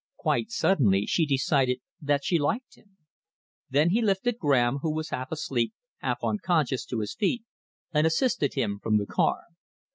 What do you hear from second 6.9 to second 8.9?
his feet, and assisted him